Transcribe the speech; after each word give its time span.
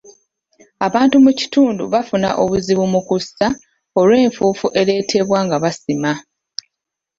Abantu 0.87 1.15
mu 1.25 1.31
kitundu 1.39 1.83
bafuna 1.93 2.29
obuzibu 2.43 2.83
mu 2.93 3.01
kussa 3.07 3.47
olw'enfuufu 3.99 4.67
ereetebwa 4.81 5.39
nga 5.45 5.57
basima. 5.63 6.11